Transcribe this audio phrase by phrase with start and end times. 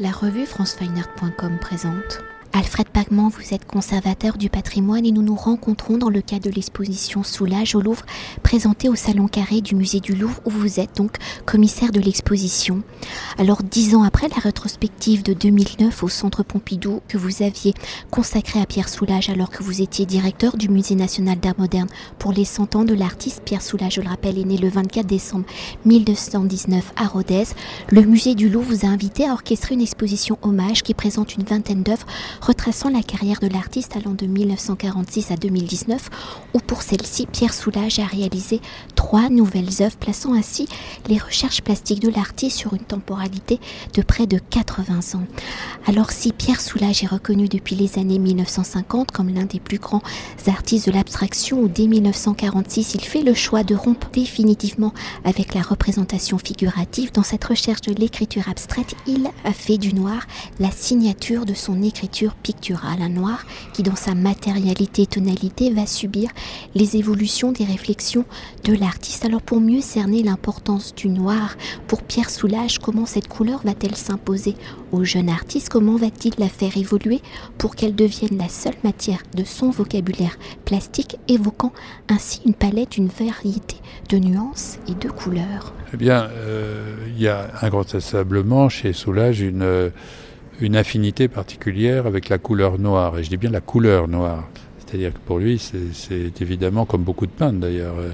[0.00, 6.10] La revue francefineart.com présente Alfred Vous êtes conservateur du patrimoine et nous nous rencontrons dans
[6.10, 8.04] le cadre de l'exposition Soulage au Louvre,
[8.42, 11.12] présentée au Salon Carré du Musée du Louvre, où vous êtes donc
[11.46, 12.82] commissaire de l'exposition.
[13.38, 17.72] Alors, dix ans après la rétrospective de 2009 au Centre Pompidou, que vous aviez
[18.10, 21.88] consacré à Pierre Soulage alors que vous étiez directeur du Musée national d'art moderne
[22.18, 25.06] pour les 100 ans de l'artiste, Pierre Soulage, je le rappelle, est né le 24
[25.06, 25.44] décembre
[25.84, 27.44] 1219 à Rodez.
[27.90, 31.44] Le Musée du Louvre vous a invité à orchestrer une exposition hommage qui présente une
[31.44, 32.06] vingtaine d'œuvres
[32.40, 36.10] retraçant la carrière de l'artiste allant de 1946 à 2019,
[36.54, 38.60] où pour celle-ci, Pierre Soulage a réalisé
[38.94, 40.68] trois nouvelles œuvres, plaçant ainsi
[41.08, 43.60] les recherches plastiques de l'artiste sur une temporalité
[43.94, 45.26] de près de 80 ans.
[45.86, 50.02] Alors si Pierre Soulage est reconnu depuis les années 1950 comme l'un des plus grands
[50.46, 54.92] artistes de l'abstraction, où dès 1946 il fait le choix de rompre définitivement
[55.24, 60.26] avec la représentation figurative, dans cette recherche de l'écriture abstraite, il a fait du noir
[60.60, 65.86] la signature de son écriture picturale, un noir qui dans sa matérialité et tonalité va
[65.86, 66.30] subir
[66.74, 68.24] les évolutions des réflexions
[68.64, 69.24] de l'artiste.
[69.24, 74.54] Alors pour mieux cerner l'importance du noir, pour Pierre Soulage, comment cette couleur va-t-elle s'imposer
[74.92, 75.68] au jeune artiste?
[75.68, 77.20] Comment va-t-il la faire évoluer
[77.58, 81.72] pour qu'elle devienne la seule matière de son vocabulaire plastique, évoquant
[82.08, 83.76] ainsi une palette, une variété
[84.08, 85.72] de nuances et de couleurs?
[85.94, 89.90] Eh bien, euh, il y a incontestablement chez Soulage une
[90.60, 93.18] une affinité particulière avec la couleur noire.
[93.18, 94.48] Et je dis bien la couleur noire.
[94.78, 97.96] C'est-à-dire que pour lui, c'est évidemment comme beaucoup de peintres d'ailleurs.
[97.98, 98.10] Euh,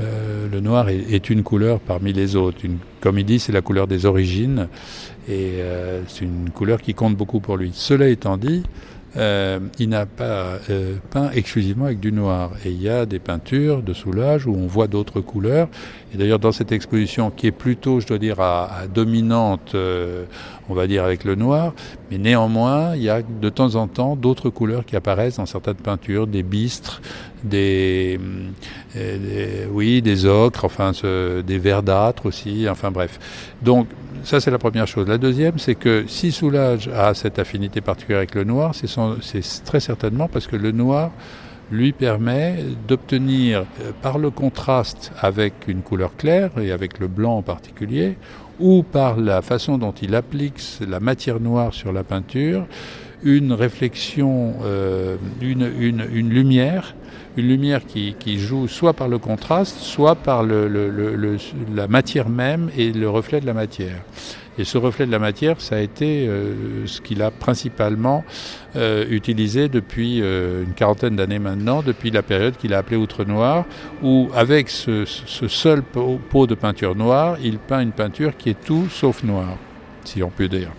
[0.00, 2.58] euh, le noir est, une couleur parmi les autres.
[3.00, 4.68] Comme il dit, c'est la couleur des origines
[5.28, 7.70] et euh, c'est une couleur qui compte beaucoup pour lui.
[7.74, 8.62] Cela étant dit,
[9.16, 12.52] euh, il n'a pas euh, peint exclusivement avec du noir.
[12.64, 15.68] Et il y a des peintures de soulage où on voit d'autres couleurs.
[16.14, 20.24] Et d'ailleurs, dans cette exposition, qui est plutôt, je dois dire, à, dominante, euh,
[20.68, 21.72] on va dire, avec le noir,
[22.10, 25.74] mais néanmoins, il y a de temps en temps d'autres couleurs qui apparaissent dans certaines
[25.74, 27.00] peintures, des bistres,
[27.42, 28.20] des,
[29.72, 33.18] oui, des ocres, enfin, des verdâtres aussi, enfin bref.
[33.62, 33.88] Donc,
[34.24, 35.08] ça, c'est la première chose.
[35.08, 39.80] La deuxième, c'est que si Soulage a cette affinité particulière avec le noir, c'est très
[39.80, 41.10] certainement parce que le noir
[41.70, 47.36] lui permet d'obtenir, euh, par le contraste avec une couleur claire et avec le blanc
[47.36, 48.16] en particulier,
[48.58, 52.66] ou par la façon dont il applique la matière noire sur la peinture,
[53.22, 56.94] une réflexion, euh, une, une, une, lumière,
[57.36, 61.36] une lumière qui, qui, joue soit par le contraste, soit par le, le, le,
[61.74, 64.02] la matière même et le reflet de la matière.
[64.60, 68.24] Et ce reflet de la matière, ça a été euh, ce qu'il a principalement
[68.76, 73.24] euh, utilisé depuis euh, une quarantaine d'années maintenant, depuis la période qu'il a appelée Outre
[73.24, 73.64] Noir,
[74.02, 78.64] où avec ce, ce seul pot de peinture noire, il peint une peinture qui est
[78.64, 79.56] tout sauf noire,
[80.04, 80.70] si on peut dire.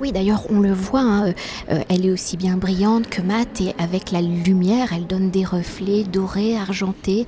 [0.00, 1.32] Oui, d'ailleurs, on le voit, hein,
[1.70, 5.44] euh, elle est aussi bien brillante que mate et avec la lumière, elle donne des
[5.44, 7.26] reflets dorés, argentés.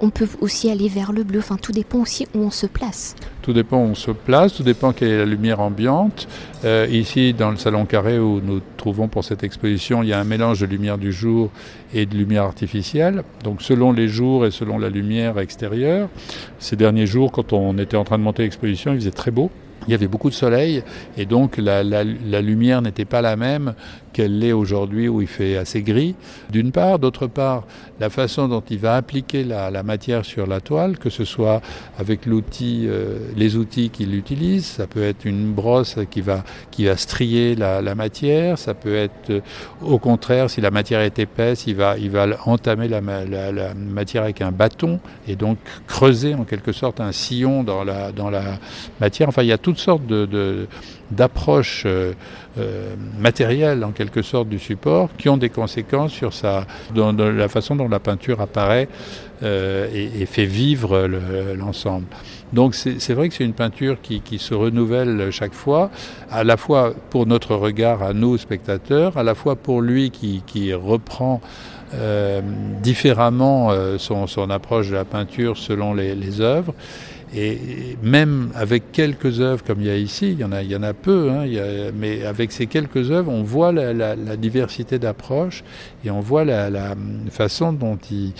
[0.00, 3.14] On peut aussi aller vers le bleu, enfin tout dépend aussi où on se place.
[3.40, 6.26] Tout dépend où on se place, tout dépend quelle est la lumière ambiante.
[6.64, 10.18] Euh, ici, dans le salon carré où nous trouvons pour cette exposition, il y a
[10.18, 11.50] un mélange de lumière du jour
[11.94, 13.22] et de lumière artificielle.
[13.44, 16.08] Donc selon les jours et selon la lumière extérieure,
[16.58, 19.52] ces derniers jours, quand on était en train de monter l'exposition, il faisait très beau
[19.86, 20.82] il y avait beaucoup de soleil
[21.16, 21.82] et donc la,
[22.42, 23.74] lumière n'était pas la même
[24.12, 26.14] qu'elle l'est aujourd'hui où il fait assez gris,
[26.50, 26.98] d'une part.
[26.98, 27.64] D'autre part,
[28.00, 31.60] la façon dont il va appliquer la, matière sur la toile, que ce soit
[31.98, 36.86] avec l'outil, euh, les outils qu'il utilise, ça peut être une brosse qui va, qui
[36.86, 39.40] va strier la, matière, ça peut être euh,
[39.82, 44.40] au contraire, si la matière est épaisse, il va, il va entamer la, matière avec
[44.40, 48.58] un bâton et donc creuser en quelque sorte un sillon dans la, dans la
[49.00, 49.28] matière.
[49.28, 50.66] Enfin, il y a toutes sortes de,
[51.10, 52.12] d'approches euh,
[53.18, 57.76] matérielles en quelque sorte du support qui ont des conséquences sur sa, dans, la façon
[57.76, 58.88] dont la peinture apparaît
[59.42, 61.08] euh, et, fait vivre
[61.56, 62.06] l'ensemble.
[62.10, 65.90] Le, Donc c'est vrai que c'est une peinture qui, qui, se renouvelle chaque fois,
[66.30, 70.42] à la fois pour notre regard à nous spectateurs, à la fois pour lui qui,
[70.46, 71.40] qui reprend
[71.94, 72.40] euh,
[72.82, 76.74] différemment euh, son, son, approche de la peinture selon les œuvres.
[77.34, 80.70] Et même avec quelques œuvres comme il y a ici, il y en a, il
[80.70, 83.72] y en a peu, hein, il y a, mais avec ces quelques œuvres, on voit
[83.72, 85.64] la, la, la diversité d'approches
[86.04, 86.94] et on voit la, la
[87.30, 88.32] façon dont il,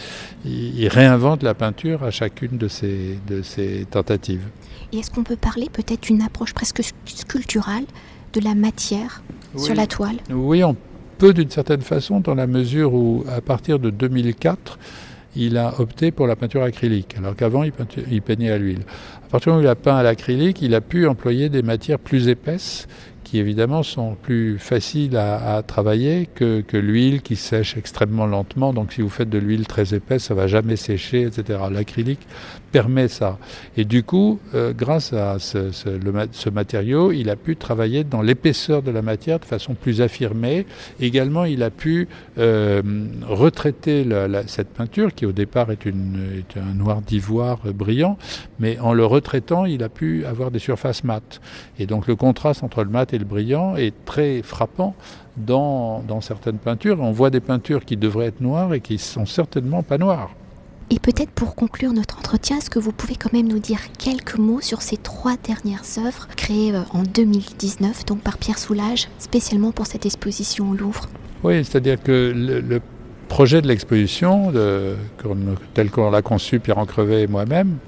[0.44, 4.46] il, réinvente la peinture à chacune de ces, de ces tentatives.
[4.92, 7.84] Et est-ce qu'on peut parler peut-être d'une approche presque sculpturale
[8.34, 9.22] de la matière
[9.54, 9.62] oui.
[9.62, 10.16] sur la toile?
[10.30, 10.76] Oui, on
[11.16, 14.78] peut d'une certaine façon, dans la mesure où, à partir de 2004,
[15.36, 18.82] il a opté pour la peinture acrylique, alors qu'avant il, peignait à l'huile.
[19.24, 21.62] À partir du moment où il a peint à l'acrylique, il a pu employer des
[21.62, 22.86] matières plus épaisses
[23.24, 28.74] qui évidemment sont plus faciles à, travailler que, que l'huile qui sèche extrêmement lentement.
[28.74, 31.60] Donc si vous faites de l'huile très épaisse, ça va jamais sécher, etc.
[31.70, 32.26] L'acrylique
[32.72, 33.38] permet ça.
[33.76, 38.90] Et du coup, euh, grâce à ce, matériau, il a pu travailler dans l'épaisseur de
[38.90, 40.66] la matière de façon plus affirmée.
[40.98, 42.08] Également, il a pu
[42.38, 42.82] euh,
[43.28, 44.06] retraiter
[44.46, 45.86] cette peinture qui au départ est
[46.56, 48.16] un noir d'ivoire brillant,
[48.58, 51.40] mais en le retraitant, il a pu avoir des surfaces mates.
[51.78, 54.94] Et donc le contraste entre le mat et le brillant est très frappant
[55.36, 57.00] dans, dans certaines peintures.
[57.00, 60.30] On voit des peintures qui devraient être noires et qui sont certainement pas noires.
[60.94, 64.36] Et peut-être pour conclure notre entretien, est-ce que vous pouvez quand même nous dire quelques
[64.36, 69.72] mots sur ces trois dernières œuvres créées euh, en 2019, donc par Pierre Soulages, spécialement
[69.72, 71.08] pour cette exposition au Louvre?
[71.44, 72.82] Oui, c'est-à-dire que le, le,
[73.28, 74.52] projet de l'exposition,
[75.72, 77.78] tel qu'on l'a conçu Pierre Encrevet et moi-même,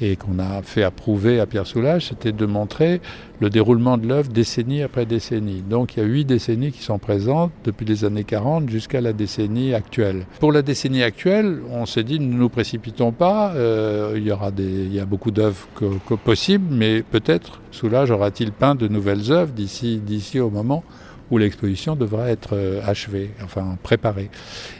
[0.00, 3.00] et qu'on a fait approuver à Pierre Soulages, c'était de montrer
[3.40, 5.62] le déroulement de l'œuvre décennie après décennie.
[5.62, 9.12] Donc il y a huit décennies qui sont présentes depuis les années 40 jusqu'à la
[9.12, 10.26] décennie actuelle.
[10.40, 14.50] Pour la décennie actuelle, on s'est dit ne nous précipitons pas, euh, il, y aura
[14.50, 15.66] des, il y a beaucoup d'œuvres
[16.24, 20.82] possibles, mais peut-être Soulages aura-t-il peint de nouvelles œuvres d'ici, d'ici au moment
[21.30, 24.30] où l'exposition devra être euh, achevée, enfin préparée.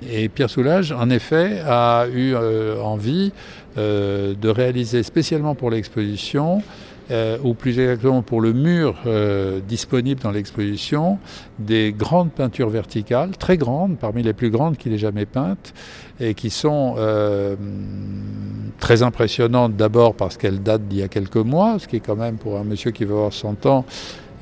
[0.09, 3.33] Et Pierre Soulages, en effet, a eu euh, envie
[3.79, 6.63] euh, de réaliser spécialement pour l'exposition
[7.11, 11.19] euh, ou plus exactement pour le mur euh, disponible dans l'exposition,
[11.59, 15.75] des grandes peintures verticales, très grandes, parmi les plus grandes qu'il ait jamais peintes,
[16.21, 16.97] et qui sont
[18.81, 22.17] très impressionnantes d'abord parce qu'elles datent d'il y a quelques mois, ce qui est quand
[22.17, 23.85] même pour un monsieur qui va avoir 100 ans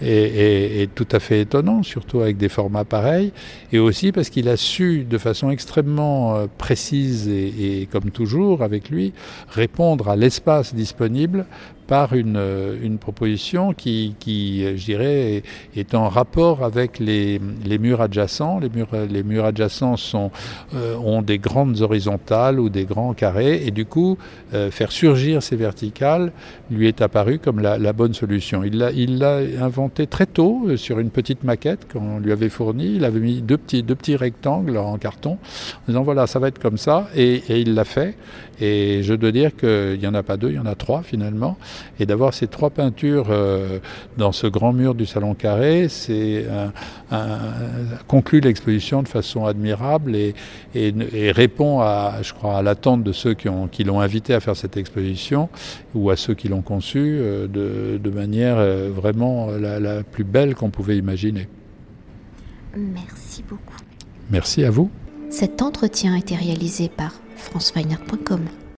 [0.03, 3.33] est, est, tout à fait étonnant, surtout avec des formats pareils,
[3.73, 8.91] et aussi parce qu'il a su de façon extrêmement euh, précise et, comme toujours avec
[8.91, 9.13] lui,
[9.51, 11.47] répondre à l'espace disponible
[11.87, 15.43] par une, euh, une proposition qui, qui, je dirais,
[15.77, 18.59] est en rapport avec les, les murs adjacents.
[18.59, 20.31] Les murs, les murs adjacents sont,
[20.75, 24.19] euh, ont des grandes horizontales ou des grands carrés, et du coup,
[24.55, 26.33] euh, faire surgir ces verticales
[26.71, 28.65] lui est apparu comme la, la bonne solution.
[28.65, 28.79] Il
[29.19, 32.97] l'a inventé très tôt euh, sur une petite maquette qu'on lui avait fournie.
[32.97, 36.49] Il avait mis deux petits, deux petits rectangles en carton, en disant voilà, ça va
[36.49, 38.17] être comme ça, et, et il l'a fait.
[38.61, 41.03] Et je dois dire qu'il n'y en a pas deux, il y en a trois
[41.03, 41.57] finalement.
[41.99, 43.79] Et d'avoir ces trois peintures euh,
[44.17, 46.47] dans ce grand mur du Salon Carré, c'est
[48.09, 50.35] conclut l'exposition de façon admirable et,
[50.75, 54.35] et, et, répond à, je crois, à l'attente de ceux qui, ont, qui l'ont invité
[54.35, 55.49] à faire cette exposition
[55.95, 60.25] ou à ceux qui l'ont conçue euh, de, de, manière euh, vraiment la, la plus
[60.25, 61.49] belle qu'on pouvait imaginer.
[62.77, 63.77] Merci beaucoup.
[64.31, 64.91] Merci à vous.
[65.31, 68.41] Cet entretien a été réalisé par franceweiner.com.